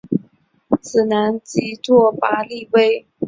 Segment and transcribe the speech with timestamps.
[0.81, 3.07] 此男即拓跋力微。